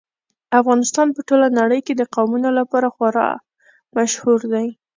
[0.59, 3.29] افغانستان په ټوله نړۍ کې د قومونه لپاره خورا
[3.97, 4.67] مشهور دی.